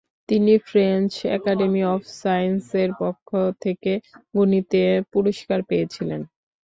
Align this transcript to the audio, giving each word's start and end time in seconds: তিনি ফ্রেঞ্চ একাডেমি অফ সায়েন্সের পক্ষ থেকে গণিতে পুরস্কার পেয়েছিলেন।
তিনি 0.29 0.53
ফ্রেঞ্চ 0.67 1.11
একাডেমি 1.37 1.81
অফ 1.93 2.01
সায়েন্সের 2.21 2.89
পক্ষ 3.01 3.29
থেকে 3.63 3.91
গণিতে 4.35 4.81
পুরস্কার 5.13 5.59
পেয়েছিলেন। 5.69 6.21